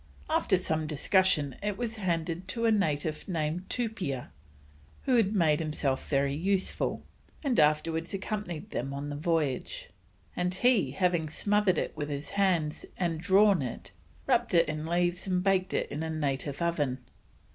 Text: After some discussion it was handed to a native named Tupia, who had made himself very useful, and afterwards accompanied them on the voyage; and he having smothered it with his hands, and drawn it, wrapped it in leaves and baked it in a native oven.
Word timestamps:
After 0.31 0.57
some 0.57 0.87
discussion 0.87 1.57
it 1.61 1.77
was 1.77 1.97
handed 1.97 2.47
to 2.47 2.65
a 2.65 2.71
native 2.71 3.27
named 3.27 3.69
Tupia, 3.69 4.31
who 5.03 5.15
had 5.15 5.35
made 5.35 5.59
himself 5.59 6.09
very 6.09 6.33
useful, 6.33 7.03
and 7.43 7.59
afterwards 7.59 8.11
accompanied 8.11 8.71
them 8.71 8.95
on 8.95 9.09
the 9.11 9.15
voyage; 9.15 9.91
and 10.35 10.55
he 10.55 10.89
having 10.89 11.29
smothered 11.29 11.77
it 11.77 11.95
with 11.95 12.09
his 12.09 12.31
hands, 12.31 12.83
and 12.97 13.19
drawn 13.21 13.61
it, 13.61 13.91
wrapped 14.25 14.55
it 14.55 14.67
in 14.67 14.87
leaves 14.87 15.27
and 15.27 15.43
baked 15.43 15.71
it 15.71 15.87
in 15.91 16.01
a 16.01 16.09
native 16.09 16.63
oven. 16.63 16.97